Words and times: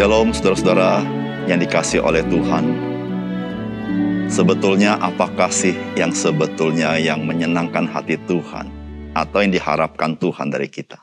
Shalom 0.00 0.32
saudara-saudara 0.32 1.04
yang 1.44 1.60
dikasih 1.60 2.00
oleh 2.00 2.24
Tuhan. 2.24 2.64
Sebetulnya 4.32 4.96
apakah 4.96 5.52
sih 5.52 5.76
yang 5.92 6.16
sebetulnya 6.16 6.96
yang 6.96 7.28
menyenangkan 7.28 7.84
hati 7.84 8.16
Tuhan 8.24 8.64
atau 9.12 9.44
yang 9.44 9.52
diharapkan 9.52 10.16
Tuhan 10.16 10.48
dari 10.48 10.72
kita? 10.72 10.96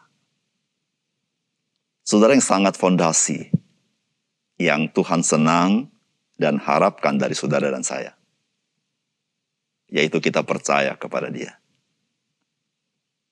Saudara 2.02 2.34
yang 2.34 2.42
sangat 2.42 2.74
fondasi 2.74 3.54
yang 4.58 4.90
Tuhan 4.90 5.22
senang 5.22 5.94
dan 6.34 6.58
harapkan 6.58 7.22
dari 7.22 7.38
saudara 7.38 7.70
dan 7.70 7.86
saya. 7.86 8.18
Yaitu 9.94 10.18
kita 10.18 10.42
percaya 10.42 10.98
kepada 10.98 11.30
dia. 11.30 11.54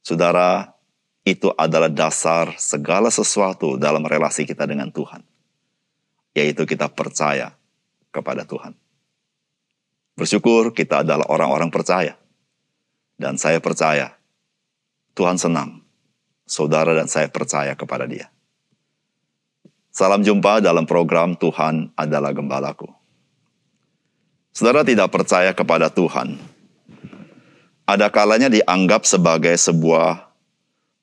Saudara, 0.05 0.77
itu 1.25 1.49
adalah 1.57 1.89
dasar 1.89 2.53
segala 2.61 3.09
sesuatu 3.09 3.81
dalam 3.81 4.05
relasi 4.05 4.45
kita 4.45 4.69
dengan 4.69 4.93
Tuhan 4.93 5.25
yaitu 6.35 6.67
kita 6.67 6.91
percaya 6.91 7.55
kepada 8.11 8.43
Tuhan. 8.43 8.75
Bersyukur 10.19 10.75
kita 10.75 11.01
adalah 11.01 11.25
orang-orang 11.31 11.71
percaya. 11.71 12.19
Dan 13.15 13.39
saya 13.39 13.63
percaya 13.63 14.11
Tuhan 15.15 15.39
senang. 15.39 15.79
Saudara 16.45 16.93
dan 16.93 17.09
saya 17.09 17.31
percaya 17.31 17.73
kepada 17.73 18.05
dia. 18.05 18.29
Salam 19.89 20.21
jumpa 20.21 20.59
dalam 20.59 20.83
program 20.83 21.39
Tuhan 21.39 21.95
adalah 21.95 22.35
Gembalaku. 22.35 22.91
Saudara 24.51 24.83
tidak 24.83 25.09
percaya 25.09 25.55
kepada 25.55 25.87
Tuhan. 25.87 26.35
Ada 27.87 28.11
kalanya 28.11 28.51
dianggap 28.51 29.07
sebagai 29.07 29.55
sebuah 29.55 30.31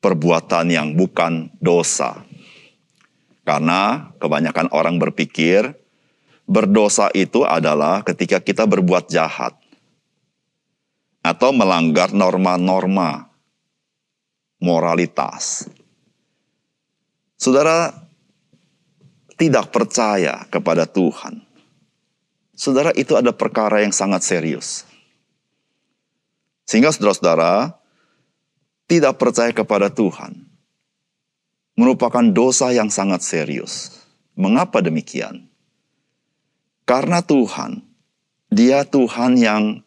perbuatan 0.05 0.67
yang 0.69 0.89
bukan 0.93 1.49
dosa 1.59 2.21
karena 3.53 4.09
kebanyakan 4.17 4.73
orang 4.73 4.97
berpikir 4.97 5.77
berdosa 6.49 7.13
itu 7.13 7.45
adalah 7.45 8.01
ketika 8.01 8.41
kita 8.41 8.65
berbuat 8.65 9.13
jahat 9.13 9.53
atau 11.21 11.53
melanggar 11.53 12.17
norma-norma 12.17 13.29
moralitas. 14.57 15.69
Saudara 17.37 17.93
tidak 19.37 19.69
percaya 19.69 20.49
kepada 20.49 20.89
Tuhan. 20.89 21.45
Saudara 22.57 22.89
itu 22.97 23.21
ada 23.21 23.37
perkara 23.37 23.85
yang 23.85 23.93
sangat 23.93 24.25
serius. 24.25 24.89
Sehingga 26.65 26.89
saudara-saudara 26.89 27.77
tidak 28.89 29.21
percaya 29.21 29.53
kepada 29.53 29.93
Tuhan 29.93 30.52
merupakan 31.77 32.25
dosa 32.33 32.71
yang 32.73 32.93
sangat 32.93 33.25
serius. 33.25 34.03
Mengapa 34.37 34.81
demikian? 34.81 35.49
Karena 36.89 37.23
Tuhan, 37.23 37.85
Dia 38.53 38.85
Tuhan 38.85 39.41
yang 39.41 39.81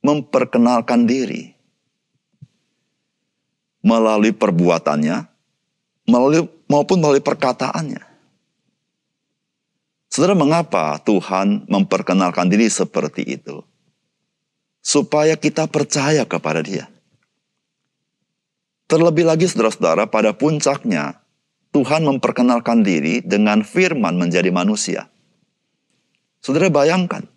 memperkenalkan 0.00 1.04
diri 1.04 1.52
melalui 3.84 4.32
perbuatannya, 4.32 5.28
melalui, 6.08 6.48
maupun 6.68 6.96
melalui 7.00 7.20
perkataannya. 7.20 8.02
Saudara, 10.08 10.32
mengapa 10.32 10.96
Tuhan 11.04 11.68
memperkenalkan 11.68 12.48
diri 12.48 12.72
seperti 12.72 13.28
itu? 13.28 13.60
Supaya 14.80 15.36
kita 15.36 15.68
percaya 15.68 16.24
kepada 16.24 16.64
Dia. 16.64 16.88
Terlebih 18.88 19.28
lagi 19.28 19.44
saudara-saudara 19.44 20.08
pada 20.08 20.32
puncaknya 20.32 21.20
Tuhan 21.76 22.08
memperkenalkan 22.08 22.80
diri 22.80 23.20
dengan 23.20 23.60
firman 23.60 24.16
menjadi 24.16 24.48
manusia. 24.48 25.12
Saudara 26.40 26.72
bayangkan, 26.72 27.28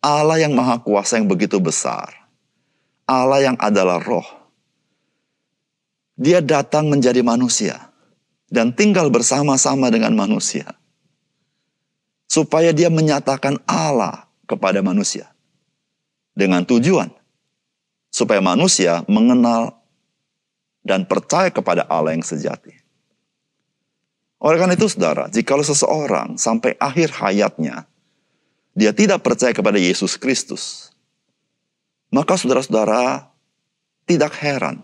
Allah 0.00 0.40
yang 0.40 0.56
maha 0.56 0.80
kuasa 0.80 1.20
yang 1.20 1.28
begitu 1.28 1.60
besar, 1.60 2.08
Allah 3.04 3.52
yang 3.52 3.56
adalah 3.60 4.00
roh, 4.00 4.24
dia 6.16 6.40
datang 6.40 6.88
menjadi 6.88 7.20
manusia 7.20 7.92
dan 8.48 8.72
tinggal 8.72 9.12
bersama-sama 9.12 9.92
dengan 9.92 10.16
manusia. 10.16 10.72
Supaya 12.30 12.70
dia 12.70 12.88
menyatakan 12.88 13.58
Allah 13.66 14.30
kepada 14.46 14.80
manusia. 14.80 15.28
Dengan 16.32 16.62
tujuan, 16.62 17.10
supaya 18.08 18.38
manusia 18.38 19.02
mengenal 19.10 19.79
dan 20.80 21.04
percaya 21.04 21.52
kepada 21.52 21.84
Allah 21.86 22.16
yang 22.16 22.24
sejati. 22.24 22.72
Oleh 24.40 24.56
karena 24.56 24.72
itu 24.72 24.88
saudara, 24.88 25.28
jika 25.28 25.52
seseorang 25.60 26.40
sampai 26.40 26.72
akhir 26.80 27.12
hayatnya, 27.12 27.84
dia 28.72 28.96
tidak 28.96 29.20
percaya 29.20 29.52
kepada 29.52 29.76
Yesus 29.76 30.16
Kristus, 30.16 30.88
maka 32.08 32.40
saudara-saudara 32.40 33.28
tidak 34.08 34.32
heran. 34.40 34.80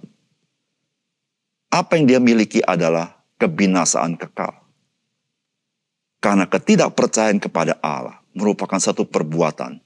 Apa 1.72 1.96
yang 1.96 2.04
dia 2.04 2.20
miliki 2.20 2.60
adalah 2.60 3.16
kebinasaan 3.40 4.20
kekal. 4.20 4.52
Karena 6.20 6.48
ketidakpercayaan 6.48 7.40
kepada 7.40 7.76
Allah 7.80 8.20
merupakan 8.32 8.80
satu 8.80 9.08
perbuatan 9.08 9.80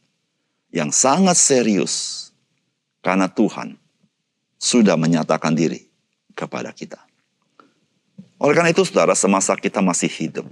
yang 0.74 0.90
sangat 0.90 1.38
serius. 1.38 2.26
Karena 3.00 3.32
Tuhan 3.32 3.80
sudah 4.60 4.92
menyatakan 5.00 5.56
diri 5.56 5.89
kepada 6.40 6.72
kita. 6.72 6.96
Oleh 8.40 8.56
karena 8.56 8.72
itu 8.72 8.80
saudara, 8.88 9.12
semasa 9.12 9.52
kita 9.52 9.84
masih 9.84 10.08
hidup, 10.08 10.48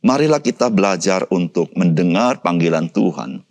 marilah 0.00 0.40
kita 0.40 0.72
belajar 0.72 1.28
untuk 1.28 1.68
mendengar 1.76 2.40
panggilan 2.40 2.88
Tuhan, 2.88 3.44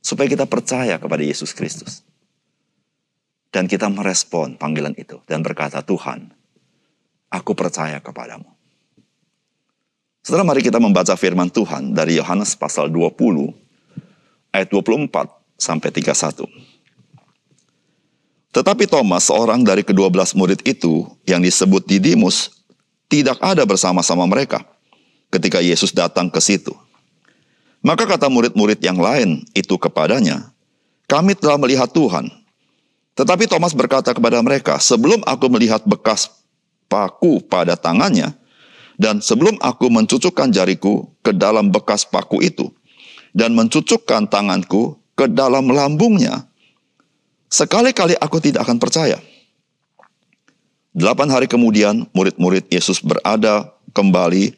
supaya 0.00 0.24
kita 0.24 0.48
percaya 0.48 0.96
kepada 0.96 1.20
Yesus 1.20 1.52
Kristus. 1.52 2.00
Dan 3.48 3.64
kita 3.68 3.88
merespon 3.88 4.56
panggilan 4.56 4.92
itu 4.96 5.20
dan 5.24 5.40
berkata, 5.40 5.80
Tuhan, 5.80 6.32
aku 7.32 7.52
percaya 7.56 8.00
kepadamu. 8.00 8.48
Setelah 10.20 10.44
mari 10.44 10.60
kita 10.60 10.76
membaca 10.76 11.16
firman 11.16 11.48
Tuhan 11.48 11.96
dari 11.96 12.20
Yohanes 12.20 12.52
pasal 12.52 12.92
20, 12.92 13.48
ayat 14.52 14.68
24 14.68 15.08
sampai 15.56 15.88
31. 15.88 16.77
Tetapi 18.52 18.88
Thomas, 18.88 19.28
seorang 19.28 19.60
dari 19.60 19.84
kedua 19.84 20.08
belas 20.08 20.32
murid 20.32 20.64
itu 20.64 21.04
yang 21.28 21.44
disebut 21.44 21.84
Didimus, 21.84 22.64
tidak 23.08 23.36
ada 23.44 23.64
bersama-sama 23.68 24.24
mereka 24.24 24.64
ketika 25.28 25.60
Yesus 25.60 25.92
datang 25.92 26.32
ke 26.32 26.40
situ. 26.40 26.72
Maka 27.84 28.08
kata 28.08 28.26
murid-murid 28.26 28.80
yang 28.82 28.98
lain 28.98 29.44
itu 29.54 29.76
kepadanya, 29.78 30.50
kami 31.06 31.36
telah 31.38 31.60
melihat 31.60 31.88
Tuhan. 31.92 32.28
Tetapi 33.14 33.46
Thomas 33.50 33.74
berkata 33.74 34.10
kepada 34.14 34.38
mereka, 34.42 34.78
sebelum 34.78 35.22
aku 35.26 35.46
melihat 35.50 35.82
bekas 35.86 36.30
paku 36.90 37.42
pada 37.44 37.74
tangannya, 37.78 38.34
dan 38.98 39.22
sebelum 39.22 39.58
aku 39.62 39.86
mencucukkan 39.90 40.50
jariku 40.50 41.06
ke 41.22 41.30
dalam 41.30 41.70
bekas 41.70 42.02
paku 42.02 42.42
itu, 42.42 42.70
dan 43.30 43.54
mencucukkan 43.54 44.26
tanganku 44.26 44.98
ke 45.14 45.30
dalam 45.30 45.70
lambungnya, 45.70 46.46
Sekali-kali 47.48 48.12
aku 48.20 48.44
tidak 48.44 48.68
akan 48.68 48.76
percaya. 48.76 49.16
Delapan 50.92 51.28
hari 51.32 51.48
kemudian, 51.48 52.04
murid-murid 52.12 52.68
Yesus 52.68 53.00
berada 53.00 53.72
kembali 53.96 54.52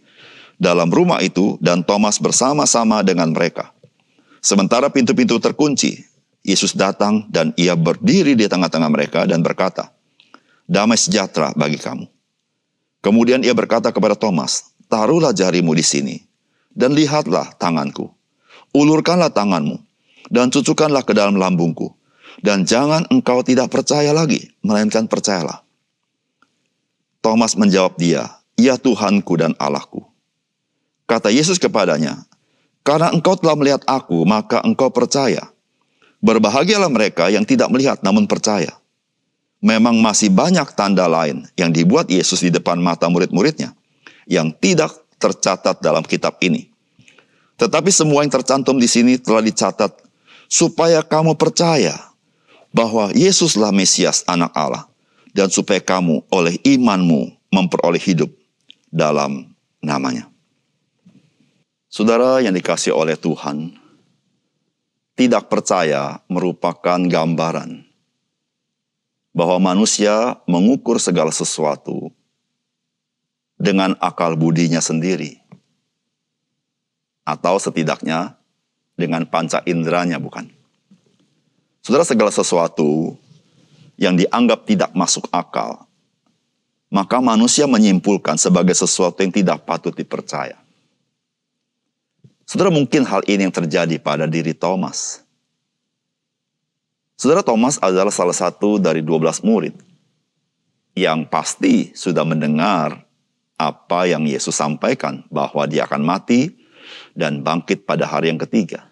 dalam 0.58 0.90
rumah 0.90 1.22
itu 1.22 1.54
dan 1.62 1.86
Thomas 1.86 2.18
bersama-sama 2.18 3.06
dengan 3.06 3.30
mereka. 3.30 3.70
Sementara 4.42 4.90
pintu-pintu 4.90 5.38
terkunci, 5.38 6.02
Yesus 6.42 6.74
datang 6.74 7.28
dan 7.30 7.52
ia 7.54 7.76
berdiri 7.76 8.34
di 8.34 8.48
tengah-tengah 8.48 8.90
mereka 8.90 9.20
dan 9.28 9.44
berkata, 9.44 9.92
Damai 10.66 10.96
sejahtera 10.96 11.50
bagi 11.54 11.76
kamu. 11.76 12.06
Kemudian 13.02 13.42
ia 13.42 13.52
berkata 13.52 13.90
kepada 13.94 14.16
Thomas, 14.16 14.70
Taruhlah 14.90 15.30
jarimu 15.30 15.76
di 15.76 15.84
sini 15.86 16.16
dan 16.74 16.96
lihatlah 16.96 17.54
tanganku. 17.60 18.10
Ulurkanlah 18.74 19.30
tanganmu 19.30 19.78
dan 20.30 20.50
cucukkanlah 20.50 21.02
ke 21.06 21.14
dalam 21.14 21.38
lambungku 21.38 21.99
dan 22.40 22.64
jangan 22.64 23.04
engkau 23.12 23.44
tidak 23.44 23.68
percaya 23.68 24.12
lagi, 24.12 24.52
melainkan 24.64 25.04
percayalah. 25.04 25.64
Thomas 27.20 27.52
menjawab 27.52 28.00
dia, 28.00 28.40
Ya 28.56 28.80
Tuhanku 28.80 29.36
dan 29.36 29.52
Allahku. 29.60 30.04
Kata 31.04 31.28
Yesus 31.28 31.60
kepadanya, 31.60 32.24
Karena 32.80 33.12
engkau 33.12 33.36
telah 33.36 33.52
melihat 33.60 33.84
aku, 33.84 34.24
maka 34.24 34.64
engkau 34.64 34.88
percaya. 34.88 35.52
Berbahagialah 36.24 36.88
mereka 36.88 37.28
yang 37.28 37.44
tidak 37.44 37.68
melihat 37.68 38.00
namun 38.00 38.24
percaya. 38.24 38.72
Memang 39.60 40.00
masih 40.00 40.32
banyak 40.32 40.64
tanda 40.72 41.04
lain 41.04 41.44
yang 41.60 41.68
dibuat 41.68 42.08
Yesus 42.08 42.40
di 42.40 42.48
depan 42.48 42.80
mata 42.80 43.04
murid-muridnya 43.12 43.76
yang 44.24 44.48
tidak 44.56 44.96
tercatat 45.20 45.84
dalam 45.84 46.00
kitab 46.00 46.40
ini. 46.40 46.72
Tetapi 47.60 47.92
semua 47.92 48.24
yang 48.24 48.32
tercantum 48.32 48.80
di 48.80 48.88
sini 48.88 49.20
telah 49.20 49.44
dicatat 49.44 49.92
supaya 50.48 51.04
kamu 51.04 51.36
percaya 51.36 52.09
bahwa 52.70 53.10
Yesuslah 53.14 53.74
Mesias 53.74 54.22
anak 54.26 54.54
Allah 54.54 54.86
dan 55.34 55.50
supaya 55.50 55.78
kamu 55.82 56.22
oleh 56.30 56.58
imanmu 56.62 57.34
memperoleh 57.50 58.02
hidup 58.02 58.30
dalam 58.90 59.50
namanya. 59.82 60.30
Saudara 61.90 62.38
yang 62.38 62.54
dikasih 62.54 62.94
oleh 62.94 63.18
Tuhan, 63.18 63.74
tidak 65.18 65.50
percaya 65.50 66.22
merupakan 66.30 66.98
gambaran 67.02 67.82
bahwa 69.34 69.58
manusia 69.74 70.38
mengukur 70.46 71.02
segala 71.02 71.34
sesuatu 71.34 72.14
dengan 73.58 73.98
akal 73.98 74.38
budinya 74.38 74.78
sendiri, 74.78 75.42
atau 77.26 77.58
setidaknya 77.58 78.38
dengan 78.94 79.26
panca 79.26 79.62
inderanya, 79.66 80.18
bukan? 80.22 80.59
Saudara, 81.80 82.04
segala 82.04 82.28
sesuatu 82.28 83.16
yang 83.96 84.16
dianggap 84.16 84.68
tidak 84.68 84.90
masuk 84.92 85.24
akal, 85.32 85.88
maka 86.92 87.22
manusia 87.22 87.64
menyimpulkan 87.64 88.36
sebagai 88.36 88.76
sesuatu 88.76 89.22
yang 89.22 89.32
tidak 89.32 89.64
patut 89.64 89.94
dipercaya. 89.94 90.58
Saudara 92.44 92.68
mungkin 92.74 93.06
hal 93.06 93.22
ini 93.30 93.46
yang 93.46 93.54
terjadi 93.54 93.94
pada 94.02 94.26
diri 94.26 94.50
Thomas. 94.50 95.22
Saudara 97.14 97.46
Thomas 97.46 97.78
adalah 97.78 98.10
salah 98.10 98.34
satu 98.34 98.82
dari 98.82 99.06
12 99.06 99.46
murid 99.46 99.78
yang 100.98 101.22
pasti 101.30 101.94
sudah 101.94 102.26
mendengar 102.26 103.06
apa 103.54 104.10
yang 104.10 104.26
Yesus 104.26 104.58
sampaikan 104.58 105.22
bahwa 105.30 105.62
dia 105.70 105.86
akan 105.86 106.02
mati 106.02 106.50
dan 107.14 107.46
bangkit 107.46 107.86
pada 107.86 108.10
hari 108.10 108.34
yang 108.34 108.40
ketiga. 108.42 108.89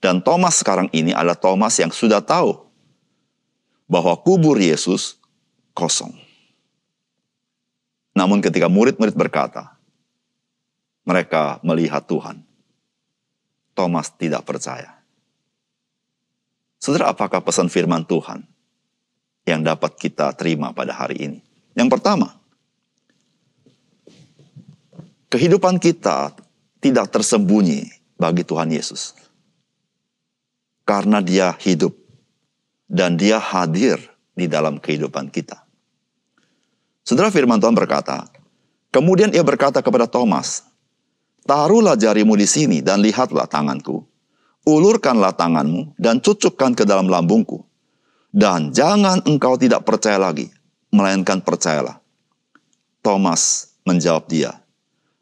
Dan 0.00 0.24
Thomas 0.24 0.64
sekarang 0.64 0.88
ini 0.96 1.12
adalah 1.12 1.36
Thomas 1.36 1.76
yang 1.76 1.92
sudah 1.92 2.24
tahu 2.24 2.56
bahwa 3.84 4.16
kubur 4.16 4.56
Yesus 4.56 5.20
kosong. 5.76 6.16
Namun 8.16 8.40
ketika 8.40 8.66
murid-murid 8.66 9.12
berkata, 9.12 9.76
mereka 11.04 11.60
melihat 11.60 12.04
Tuhan. 12.08 12.40
Thomas 13.76 14.12
tidak 14.12 14.44
percaya. 14.44 15.00
Saudara, 16.80 17.12
apakah 17.12 17.44
pesan 17.44 17.68
firman 17.68 18.04
Tuhan 18.08 18.44
yang 19.44 19.60
dapat 19.60 20.00
kita 20.00 20.32
terima 20.32 20.72
pada 20.72 20.96
hari 20.96 21.16
ini? 21.20 21.40
Yang 21.76 21.96
pertama, 21.96 22.40
kehidupan 25.28 25.76
kita 25.76 26.34
tidak 26.80 27.12
tersembunyi 27.12 27.88
bagi 28.16 28.42
Tuhan 28.44 28.72
Yesus. 28.72 29.12
Karena 30.90 31.22
dia 31.22 31.54
hidup 31.62 31.94
dan 32.90 33.14
dia 33.14 33.38
hadir 33.38 34.02
di 34.34 34.50
dalam 34.50 34.82
kehidupan 34.82 35.30
kita. 35.30 35.62
Saudara 37.06 37.30
firman 37.30 37.62
Tuhan 37.62 37.78
berkata, 37.78 38.26
kemudian 38.90 39.30
ia 39.30 39.46
berkata 39.46 39.86
kepada 39.86 40.10
Thomas, 40.10 40.66
Taruhlah 41.46 41.94
jarimu 41.94 42.34
di 42.34 42.42
sini 42.42 42.82
dan 42.82 43.06
lihatlah 43.06 43.46
tanganku. 43.46 44.02
Ulurkanlah 44.66 45.30
tanganmu 45.38 45.94
dan 45.94 46.18
cucukkan 46.18 46.74
ke 46.74 46.82
dalam 46.82 47.06
lambungku. 47.06 47.62
Dan 48.34 48.74
jangan 48.74 49.22
engkau 49.30 49.54
tidak 49.54 49.86
percaya 49.86 50.18
lagi, 50.18 50.50
melainkan 50.90 51.38
percayalah. 51.38 52.02
Thomas 52.98 53.74
menjawab 53.86 54.26
dia, 54.26 54.58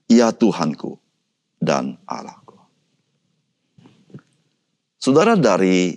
Ya 0.08 0.32
Tuhanku 0.32 0.96
dan 1.60 2.00
Allahku. 2.08 2.47
Saudara 4.98 5.38
dari 5.38 5.94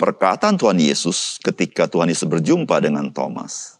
perkataan 0.00 0.56
Tuhan 0.56 0.80
Yesus 0.80 1.36
ketika 1.44 1.84
Tuhan 1.84 2.08
Yesus 2.08 2.24
berjumpa 2.24 2.80
dengan 2.80 3.12
Thomas, 3.12 3.76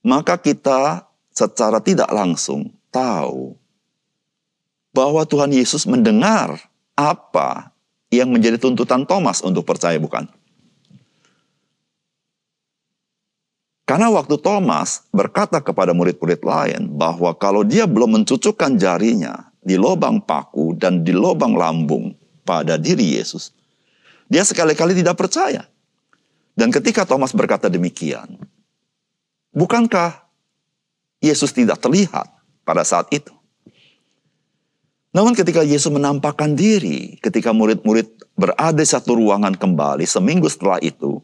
maka 0.00 0.40
kita 0.40 1.04
secara 1.28 1.76
tidak 1.84 2.08
langsung 2.08 2.72
tahu 2.88 3.52
bahwa 4.96 5.28
Tuhan 5.28 5.52
Yesus 5.52 5.84
mendengar 5.84 6.56
apa 6.96 7.72
yang 8.08 8.32
menjadi 8.32 8.56
tuntutan 8.56 9.04
Thomas 9.04 9.44
untuk 9.44 9.68
percaya 9.68 10.00
bukan? 10.00 10.24
Karena 13.84 14.08
waktu 14.08 14.40
Thomas 14.40 15.04
berkata 15.12 15.60
kepada 15.60 15.92
murid-murid 15.92 16.40
lain 16.40 16.88
bahwa 16.96 17.36
kalau 17.36 17.60
dia 17.60 17.84
belum 17.84 18.24
mencucukkan 18.24 18.80
jarinya 18.80 19.52
di 19.60 19.76
lubang 19.76 20.16
paku 20.24 20.72
dan 20.80 21.04
di 21.04 21.12
lubang 21.12 21.52
lambung 21.52 22.21
pada 22.42 22.78
diri 22.78 23.18
Yesus, 23.18 23.54
dia 24.26 24.42
sekali-kali 24.42 24.96
tidak 24.96 25.18
percaya. 25.18 25.66
Dan 26.52 26.68
ketika 26.68 27.08
Thomas 27.08 27.32
berkata 27.32 27.72
demikian, 27.72 28.36
bukankah 29.56 30.24
Yesus 31.22 31.54
tidak 31.54 31.80
terlihat 31.80 32.28
pada 32.66 32.84
saat 32.84 33.08
itu? 33.08 33.32
Namun 35.12 35.36
ketika 35.36 35.60
Yesus 35.60 35.92
menampakkan 35.92 36.56
diri, 36.56 37.20
ketika 37.20 37.52
murid-murid 37.52 38.08
berada 38.32 38.80
di 38.80 38.88
satu 38.88 39.20
ruangan 39.20 39.52
kembali 39.52 40.08
seminggu 40.08 40.48
setelah 40.48 40.80
itu, 40.80 41.20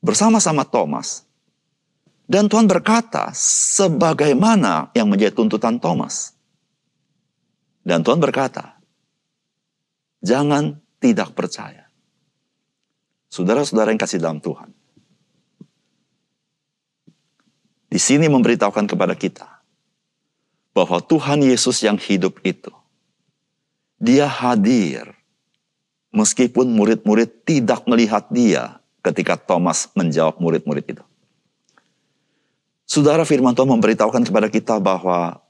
bersama-sama 0.00 0.64
Thomas, 0.64 1.26
dan 2.26 2.50
Tuhan 2.50 2.66
berkata, 2.66 3.30
sebagaimana 3.36 4.90
yang 4.98 5.06
menjadi 5.06 5.30
tuntutan 5.30 5.78
Thomas. 5.78 6.34
Dan 7.86 8.02
Tuhan 8.02 8.18
berkata, 8.18 8.75
jangan 10.22 10.78
tidak 11.00 11.32
percaya. 11.36 11.88
Saudara-saudara 13.28 13.92
yang 13.92 14.00
kasih 14.00 14.22
dalam 14.22 14.40
Tuhan. 14.40 14.72
Di 17.86 18.00
sini 18.02 18.28
memberitahukan 18.28 18.86
kepada 18.88 19.16
kita 19.16 19.48
bahwa 20.76 21.00
Tuhan 21.00 21.40
Yesus 21.40 21.80
yang 21.80 21.96
hidup 21.96 22.40
itu 22.44 22.72
dia 23.96 24.28
hadir. 24.28 25.12
Meskipun 26.16 26.72
murid-murid 26.72 27.44
tidak 27.44 27.84
melihat 27.84 28.24
dia 28.32 28.80
ketika 29.04 29.36
Thomas 29.36 29.92
menjawab 29.92 30.40
murid-murid 30.40 30.96
itu. 30.96 31.04
Saudara 32.88 33.26
firman 33.28 33.52
Tuhan 33.52 33.68
memberitahukan 33.68 34.24
kepada 34.24 34.48
kita 34.48 34.80
bahwa 34.80 35.44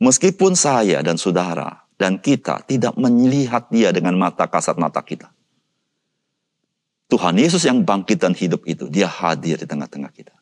meskipun 0.00 0.56
saya 0.56 1.04
dan 1.04 1.20
saudara 1.20 1.84
dan 1.96 2.20
kita 2.20 2.64
tidak 2.68 2.94
melihat 3.00 3.68
dia 3.72 3.92
dengan 3.92 4.16
mata 4.20 4.44
kasat 4.44 4.76
mata 4.76 5.00
kita. 5.00 5.32
Tuhan 7.08 7.38
Yesus 7.38 7.64
yang 7.64 7.86
bangkit 7.86 8.18
dan 8.20 8.34
hidup 8.36 8.66
itu, 8.68 8.90
dia 8.90 9.08
hadir 9.08 9.56
di 9.56 9.66
tengah-tengah 9.66 10.10
kita. 10.12 10.34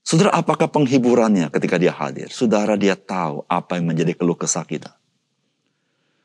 Saudara, 0.00 0.34
apakah 0.34 0.66
penghiburannya 0.66 1.52
ketika 1.52 1.76
dia 1.76 1.94
hadir? 1.94 2.32
Saudara, 2.32 2.74
dia 2.74 2.96
tahu 2.96 3.46
apa 3.46 3.78
yang 3.78 3.90
menjadi 3.90 4.16
keluh 4.16 4.34
kesah 4.34 4.64
kita. 4.64 4.96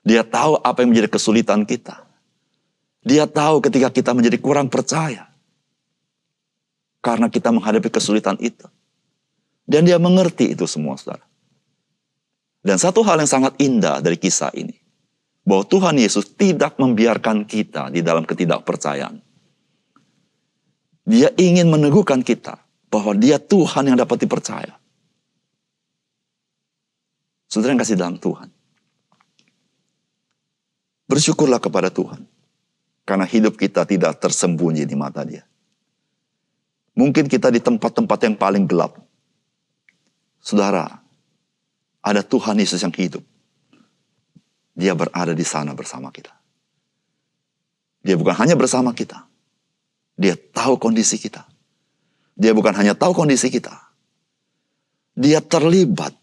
Dia 0.06 0.22
tahu 0.22 0.62
apa 0.62 0.86
yang 0.86 0.94
menjadi 0.94 1.10
kesulitan 1.10 1.66
kita. 1.66 2.06
Dia 3.06 3.30
tahu 3.30 3.62
ketika 3.62 3.90
kita 3.94 4.14
menjadi 4.14 4.38
kurang 4.42 4.70
percaya. 4.70 5.30
Karena 7.02 7.30
kita 7.30 7.54
menghadapi 7.54 7.90
kesulitan 7.94 8.38
itu. 8.42 8.66
Dan 9.66 9.86
dia 9.86 9.98
mengerti 10.02 10.54
itu 10.54 10.66
semua, 10.66 10.98
saudara. 10.98 11.26
Dan 12.66 12.82
satu 12.82 13.06
hal 13.06 13.22
yang 13.22 13.30
sangat 13.30 13.54
indah 13.62 14.02
dari 14.02 14.18
kisah 14.18 14.50
ini. 14.58 14.74
Bahwa 15.46 15.62
Tuhan 15.70 16.02
Yesus 16.02 16.34
tidak 16.34 16.82
membiarkan 16.82 17.46
kita 17.46 17.94
di 17.94 18.02
dalam 18.02 18.26
ketidakpercayaan. 18.26 19.22
Dia 21.06 21.30
ingin 21.38 21.70
meneguhkan 21.70 22.26
kita 22.26 22.58
bahwa 22.90 23.14
dia 23.14 23.38
Tuhan 23.38 23.94
yang 23.94 24.02
dapat 24.02 24.26
dipercaya. 24.26 24.74
Saudara 27.46 27.78
yang 27.78 27.82
kasih 27.86 28.02
dalam 28.02 28.18
Tuhan. 28.18 28.50
Bersyukurlah 31.06 31.62
kepada 31.62 31.94
Tuhan. 31.94 32.26
Karena 33.06 33.30
hidup 33.30 33.62
kita 33.62 33.86
tidak 33.86 34.18
tersembunyi 34.18 34.90
di 34.90 34.98
mata 34.98 35.22
dia. 35.22 35.46
Mungkin 36.98 37.30
kita 37.30 37.54
di 37.54 37.62
tempat-tempat 37.62 38.20
yang 38.26 38.34
paling 38.34 38.66
gelap. 38.66 38.98
Saudara, 40.42 41.05
ada 42.06 42.22
Tuhan 42.22 42.62
Yesus 42.62 42.86
yang 42.86 42.94
hidup. 42.94 43.26
Dia 44.78 44.94
berada 44.94 45.34
di 45.34 45.42
sana 45.42 45.74
bersama 45.74 46.14
kita. 46.14 46.30
Dia 48.06 48.14
bukan 48.14 48.38
hanya 48.38 48.54
bersama 48.54 48.94
kita. 48.94 49.26
Dia 50.14 50.38
tahu 50.38 50.78
kondisi 50.78 51.18
kita. 51.18 51.42
Dia 52.38 52.54
bukan 52.54 52.78
hanya 52.78 52.94
tahu 52.94 53.18
kondisi 53.18 53.50
kita. 53.50 53.74
Dia 55.18 55.42
terlibat 55.42 56.14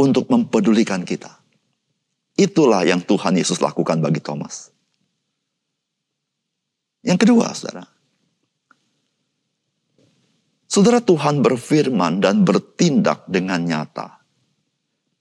untuk 0.00 0.32
mempedulikan 0.32 1.04
kita. 1.04 1.28
Itulah 2.34 2.82
yang 2.88 3.04
Tuhan 3.04 3.36
Yesus 3.36 3.60
lakukan 3.60 4.00
bagi 4.00 4.24
Thomas. 4.24 4.72
Yang 7.04 7.28
kedua, 7.28 7.52
saudara. 7.52 7.93
Saudara 10.74 10.98
Tuhan 10.98 11.38
berfirman 11.38 12.18
dan 12.18 12.42
bertindak 12.42 13.30
dengan 13.30 13.62
nyata. 13.62 14.26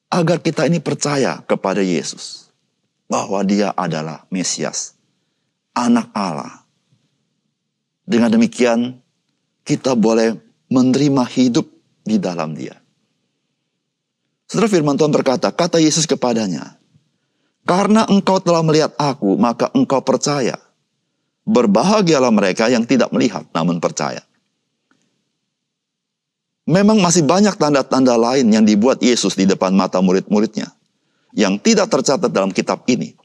Agar 0.09 0.41
kita 0.41 0.65
ini 0.65 0.81
percaya 0.81 1.45
kepada 1.45 1.77
Yesus. 1.77 2.49
Bahwa 3.05 3.45
dia 3.45 3.69
adalah 3.77 4.25
Mesias. 4.33 4.97
Anak 5.77 6.09
Allah. 6.17 6.65
Dengan 8.01 8.33
demikian 8.33 8.97
kita 9.61 9.93
boleh 9.93 10.41
menerima 10.73 11.21
hidup 11.29 11.69
di 12.01 12.17
dalam 12.17 12.57
dia. 12.57 12.73
Saudara 14.49 14.73
firman 14.73 14.97
Tuhan 14.97 15.13
berkata, 15.13 15.53
kata 15.53 15.77
Yesus 15.77 16.09
kepadanya, 16.09 16.81
karena 17.61 18.09
engkau 18.09 18.41
telah 18.41 18.65
melihat 18.65 18.97
aku, 18.97 19.37
maka 19.37 19.69
engkau 19.77 20.01
percaya. 20.01 20.57
Berbahagialah 21.45 22.33
mereka 22.33 22.73
yang 22.73 22.89
tidak 22.89 23.13
melihat 23.13 23.45
namun 23.53 23.77
percaya. 23.77 24.25
Memang 26.63 27.03
masih 27.03 27.27
banyak 27.27 27.59
tanda-tanda 27.59 28.15
lain 28.15 28.47
yang 28.47 28.63
dibuat 28.63 29.03
Yesus 29.03 29.35
di 29.35 29.43
depan 29.43 29.75
mata 29.75 29.99
murid-muridnya 29.99 30.71
yang 31.35 31.59
tidak 31.59 31.91
tercatat 31.91 32.31
dalam 32.31 32.55
kitab 32.55 32.87
ini. 32.87 33.19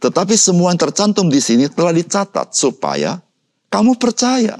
Tetapi 0.00 0.34
semua 0.34 0.72
yang 0.72 0.80
tercantum 0.80 1.28
di 1.28 1.38
sini 1.38 1.68
telah 1.68 1.92
dicatat 1.92 2.56
supaya 2.56 3.20
kamu 3.68 4.00
percaya 4.00 4.56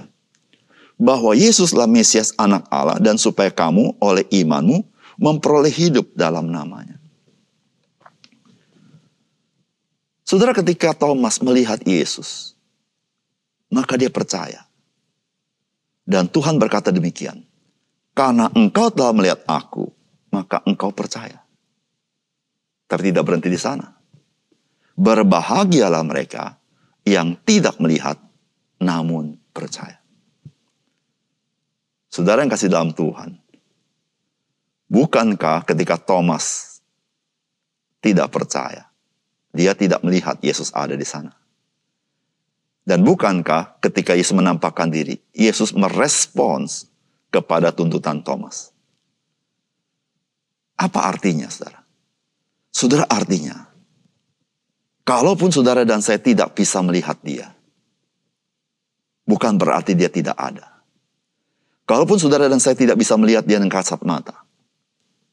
bahwa 1.00 1.32
Yesuslah 1.34 1.88
Mesias 1.88 2.36
anak 2.36 2.68
Allah 2.68 3.00
dan 3.00 3.16
supaya 3.16 3.48
kamu 3.48 3.96
oleh 3.98 4.28
imanmu 4.28 4.84
memperoleh 5.18 5.72
hidup 5.72 6.12
dalam 6.12 6.52
namanya. 6.52 7.00
Saudara 10.22 10.56
ketika 10.56 10.96
Thomas 10.96 11.42
melihat 11.44 11.82
Yesus, 11.84 12.56
maka 13.68 14.00
dia 14.00 14.08
percaya. 14.08 14.64
Dan 16.08 16.24
Tuhan 16.30 16.56
berkata 16.56 16.88
demikian, 16.88 17.44
karena 18.12 18.48
engkau 18.52 18.92
telah 18.92 19.12
melihat 19.16 19.40
aku, 19.48 19.88
maka 20.32 20.60
engkau 20.68 20.92
percaya. 20.92 21.40
Tapi 22.88 23.08
tidak 23.08 23.24
berhenti 23.24 23.48
di 23.48 23.60
sana. 23.60 23.96
Berbahagialah 24.96 26.04
mereka 26.04 26.60
yang 27.08 27.40
tidak 27.48 27.80
melihat, 27.80 28.20
namun 28.76 29.40
percaya. 29.56 29.98
Saudara 32.12 32.44
yang 32.44 32.52
kasih 32.52 32.68
dalam 32.68 32.92
Tuhan, 32.92 33.42
Bukankah 34.92 35.64
ketika 35.64 35.96
Thomas 35.96 36.76
tidak 38.04 38.28
percaya, 38.28 38.92
dia 39.48 39.72
tidak 39.72 40.04
melihat 40.04 40.36
Yesus 40.44 40.68
ada 40.76 40.92
di 40.92 41.08
sana? 41.08 41.32
Dan 42.84 43.00
bukankah 43.00 43.80
ketika 43.80 44.12
Yesus 44.12 44.36
menampakkan 44.36 44.92
diri, 44.92 45.16
Yesus 45.32 45.72
merespons 45.72 46.91
kepada 47.32 47.72
tuntutan 47.72 48.20
Thomas? 48.20 48.70
Apa 50.76 51.08
artinya, 51.08 51.48
saudara? 51.48 51.80
Saudara 52.72 53.04
artinya, 53.08 53.72
kalaupun 55.08 55.48
saudara 55.48 55.88
dan 55.88 56.04
saya 56.04 56.20
tidak 56.20 56.52
bisa 56.52 56.84
melihat 56.84 57.16
dia, 57.24 57.56
bukan 59.24 59.56
berarti 59.56 59.96
dia 59.96 60.12
tidak 60.12 60.36
ada. 60.36 60.68
Kalaupun 61.88 62.16
saudara 62.20 62.46
dan 62.46 62.62
saya 62.62 62.78
tidak 62.78 62.96
bisa 62.96 63.18
melihat 63.18 63.44
dia 63.44 63.58
dengan 63.58 63.72
kasat 63.72 64.00
mata, 64.06 64.44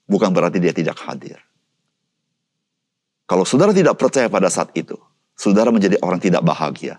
bukan 0.10 0.34
berarti 0.34 0.58
dia 0.58 0.74
tidak 0.74 0.98
hadir. 1.06 1.40
Kalau 3.30 3.46
saudara 3.46 3.70
tidak 3.70 3.96
percaya 3.96 4.26
pada 4.26 4.50
saat 4.50 4.74
itu, 4.74 4.98
saudara 5.38 5.70
menjadi 5.70 6.02
orang 6.02 6.18
tidak 6.18 6.42
bahagia. 6.42 6.98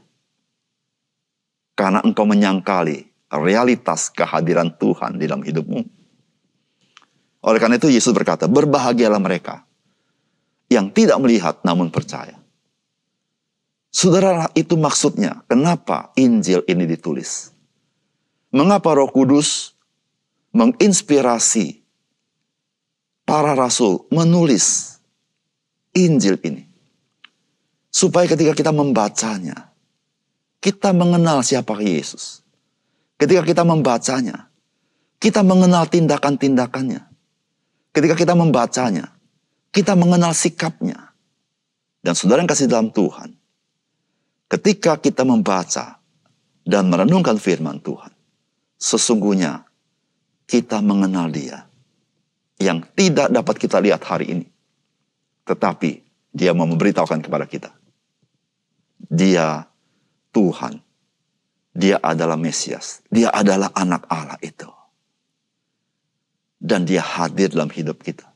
Karena 1.74 1.98
engkau 2.06 2.22
menyangkali 2.22 3.09
realitas 3.30 4.10
kehadiran 4.10 4.74
Tuhan 4.74 5.18
di 5.18 5.30
dalam 5.30 5.46
hidupmu. 5.46 5.80
Oleh 7.40 7.58
karena 7.62 7.78
itu 7.80 7.88
Yesus 7.88 8.12
berkata, 8.12 8.50
berbahagialah 8.50 9.22
mereka 9.22 9.64
yang 10.68 10.90
tidak 10.92 11.16
melihat 11.22 11.62
namun 11.64 11.88
percaya. 11.88 12.36
Saudara, 13.90 14.46
itu 14.54 14.78
maksudnya 14.78 15.42
kenapa 15.50 16.14
Injil 16.14 16.62
ini 16.70 16.86
ditulis. 16.86 17.50
Mengapa 18.54 18.94
Roh 18.94 19.10
Kudus 19.10 19.74
menginspirasi 20.54 21.82
para 23.26 23.54
rasul 23.54 24.06
menulis 24.10 24.98
Injil 25.94 26.38
ini. 26.46 26.66
Supaya 27.90 28.30
ketika 28.30 28.54
kita 28.54 28.70
membacanya, 28.70 29.74
kita 30.62 30.94
mengenal 30.94 31.42
siapa 31.42 31.74
Yesus. 31.82 32.46
Ketika 33.20 33.44
kita 33.44 33.62
membacanya, 33.68 34.48
kita 35.20 35.44
mengenal 35.44 35.84
tindakan-tindakannya. 35.92 37.04
Ketika 37.92 38.16
kita 38.16 38.32
membacanya, 38.32 39.12
kita 39.68 39.92
mengenal 39.92 40.32
sikapnya. 40.32 41.12
Dan 42.00 42.16
saudara 42.16 42.40
yang 42.40 42.48
kasih 42.48 42.64
dalam 42.64 42.88
Tuhan, 42.88 43.36
ketika 44.48 44.96
kita 44.96 45.20
membaca 45.28 46.00
dan 46.64 46.88
merenungkan 46.88 47.36
firman 47.36 47.76
Tuhan, 47.84 48.08
sesungguhnya 48.80 49.68
kita 50.48 50.80
mengenal 50.80 51.28
dia 51.28 51.68
yang 52.56 52.80
tidak 52.96 53.28
dapat 53.28 53.54
kita 53.60 53.84
lihat 53.84 54.00
hari 54.00 54.32
ini. 54.32 54.46
Tetapi 55.44 55.90
dia 56.32 56.56
mau 56.56 56.64
memberitahukan 56.64 57.20
kepada 57.20 57.44
kita. 57.44 57.70
Dia 58.96 59.68
Tuhan. 60.32 60.80
Dia 61.70 62.02
adalah 62.02 62.34
Mesias. 62.34 63.02
Dia 63.06 63.30
adalah 63.30 63.70
anak 63.74 64.06
Allah 64.10 64.38
itu. 64.42 64.66
Dan 66.60 66.84
dia 66.84 67.00
hadir 67.00 67.54
dalam 67.54 67.70
hidup 67.70 68.02
kita. 68.02 68.26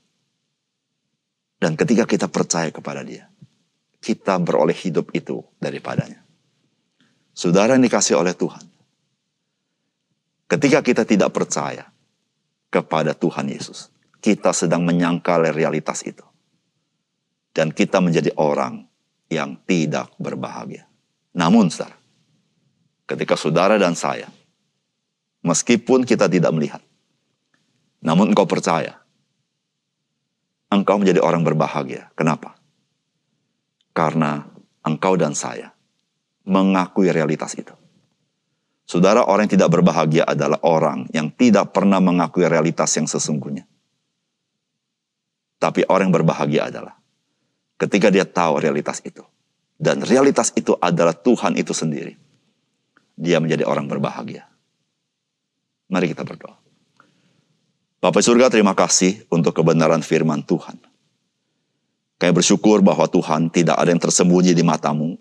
Dan 1.60 1.74
ketika 1.76 2.04
kita 2.04 2.26
percaya 2.28 2.68
kepada 2.72 3.04
dia, 3.04 3.28
kita 4.04 4.36
beroleh 4.36 4.76
hidup 4.76 5.12
itu 5.16 5.40
daripadanya. 5.56 6.20
Saudara 7.34 7.74
yang 7.74 7.84
dikasih 7.84 8.20
oleh 8.20 8.36
Tuhan. 8.36 8.62
Ketika 10.44 10.84
kita 10.84 11.02
tidak 11.08 11.32
percaya 11.32 11.88
kepada 12.68 13.16
Tuhan 13.16 13.48
Yesus, 13.48 13.88
kita 14.20 14.52
sedang 14.52 14.84
menyangkal 14.84 15.50
realitas 15.50 16.04
itu. 16.04 16.22
Dan 17.54 17.72
kita 17.72 17.98
menjadi 17.98 18.34
orang 18.36 18.84
yang 19.32 19.56
tidak 19.64 20.12
berbahagia. 20.20 20.84
Namun, 21.32 21.72
saudara, 21.72 21.96
ketika 23.04 23.36
saudara 23.36 23.76
dan 23.76 23.96
saya, 23.96 24.28
meskipun 25.44 26.08
kita 26.08 26.28
tidak 26.28 26.52
melihat, 26.52 26.82
namun 28.04 28.32
engkau 28.32 28.48
percaya, 28.48 29.00
engkau 30.72 31.00
menjadi 31.00 31.20
orang 31.20 31.44
berbahagia. 31.44 32.12
Kenapa? 32.16 32.56
Karena 33.94 34.44
engkau 34.82 35.14
dan 35.14 35.32
saya 35.32 35.72
mengakui 36.44 37.08
realitas 37.08 37.56
itu. 37.56 37.72
Saudara, 38.84 39.24
orang 39.24 39.48
yang 39.48 39.56
tidak 39.56 39.70
berbahagia 39.72 40.28
adalah 40.28 40.60
orang 40.60 41.08
yang 41.08 41.32
tidak 41.32 41.72
pernah 41.72 42.04
mengakui 42.04 42.44
realitas 42.44 42.92
yang 43.00 43.08
sesungguhnya. 43.08 43.64
Tapi 45.56 45.88
orang 45.88 46.12
yang 46.12 46.16
berbahagia 46.20 46.68
adalah 46.68 46.92
ketika 47.80 48.12
dia 48.12 48.28
tahu 48.28 48.60
realitas 48.60 49.00
itu. 49.00 49.24
Dan 49.74 50.04
realitas 50.04 50.52
itu 50.54 50.76
adalah 50.78 51.16
Tuhan 51.16 51.56
itu 51.56 51.72
sendiri. 51.72 52.14
Dia 53.14 53.38
menjadi 53.38 53.62
orang 53.62 53.86
berbahagia. 53.86 54.50
Mari 55.90 56.10
kita 56.10 56.26
berdoa. 56.26 56.58
Bapak 58.04 58.20
surga 58.20 58.52
terima 58.52 58.76
kasih 58.76 59.24
untuk 59.32 59.56
kebenaran 59.56 60.04
firman 60.04 60.44
Tuhan. 60.44 60.76
Kami 62.20 62.32
bersyukur 62.36 62.84
bahwa 62.84 63.08
Tuhan 63.08 63.48
tidak 63.48 63.80
ada 63.80 63.88
yang 63.88 64.02
tersembunyi 64.02 64.52
di 64.52 64.60
matamu. 64.60 65.16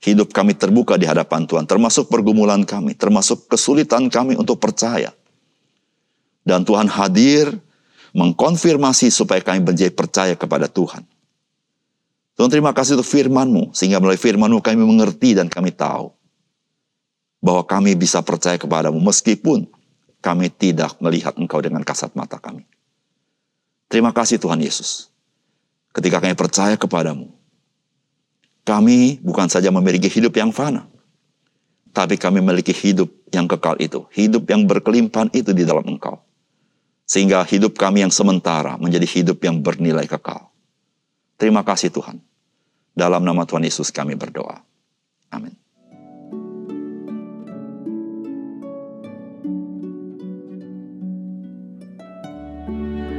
Hidup 0.00 0.30
kami 0.30 0.54
terbuka 0.54 0.94
di 1.00 1.08
hadapan 1.08 1.48
Tuhan, 1.48 1.64
termasuk 1.64 2.06
pergumulan 2.12 2.62
kami, 2.62 2.94
termasuk 2.94 3.48
kesulitan 3.50 4.06
kami 4.12 4.36
untuk 4.36 4.60
percaya. 4.60 5.10
Dan 6.46 6.62
Tuhan 6.62 6.86
hadir 6.86 7.50
mengkonfirmasi 8.14 9.10
supaya 9.10 9.42
kami 9.42 9.64
menjadi 9.64 9.90
percaya 9.90 10.34
kepada 10.38 10.70
Tuhan. 10.70 11.02
Tuhan 12.36 12.50
terima 12.52 12.70
kasih 12.76 13.00
untuk 13.00 13.08
firman-Mu, 13.08 13.72
sehingga 13.72 13.98
melalui 13.98 14.20
firman-Mu 14.20 14.60
kami 14.60 14.78
mengerti 14.78 15.34
dan 15.34 15.48
kami 15.48 15.72
tahu 15.72 16.15
bahwa 17.46 17.62
kami 17.62 17.94
bisa 17.94 18.18
percaya 18.26 18.58
kepadamu 18.58 18.98
meskipun 18.98 19.70
kami 20.18 20.50
tidak 20.50 20.98
melihat 20.98 21.38
Engkau 21.38 21.62
dengan 21.62 21.86
kasat 21.86 22.10
mata 22.18 22.42
kami. 22.42 22.66
Terima 23.86 24.10
kasih 24.10 24.42
Tuhan 24.42 24.58
Yesus. 24.58 25.14
Ketika 25.94 26.18
kami 26.18 26.34
percaya 26.34 26.74
kepadamu, 26.74 27.30
kami 28.66 29.22
bukan 29.22 29.46
saja 29.46 29.70
memiliki 29.70 30.10
hidup 30.10 30.34
yang 30.34 30.50
fana, 30.50 30.90
tapi 31.94 32.18
kami 32.18 32.42
memiliki 32.42 32.74
hidup 32.74 33.06
yang 33.30 33.46
kekal 33.46 33.78
itu, 33.78 34.02
hidup 34.10 34.42
yang 34.50 34.66
berkelimpahan 34.66 35.30
itu 35.30 35.54
di 35.54 35.62
dalam 35.62 35.86
Engkau. 35.86 36.18
Sehingga 37.06 37.46
hidup 37.46 37.78
kami 37.78 38.02
yang 38.02 38.10
sementara 38.10 38.74
menjadi 38.74 39.06
hidup 39.06 39.38
yang 39.46 39.62
bernilai 39.62 40.10
kekal. 40.10 40.50
Terima 41.38 41.62
kasih 41.62 41.94
Tuhan. 41.94 42.18
Dalam 42.98 43.22
nama 43.22 43.46
Tuhan 43.46 43.62
Yesus 43.62 43.94
kami 43.94 44.18
berdoa. 44.18 44.66
Música 52.66 53.15